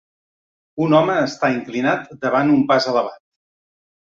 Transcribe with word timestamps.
Un 0.85 0.95
home 0.99 1.17
està 1.25 1.49
inclinat 1.57 2.09
davant 2.25 2.51
un 2.55 2.65
pas 2.73 2.89
elevat. 2.95 3.21